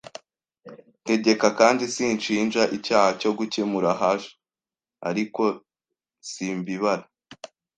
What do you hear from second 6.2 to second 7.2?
simbibara